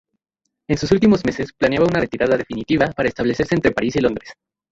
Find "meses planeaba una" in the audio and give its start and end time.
1.23-1.99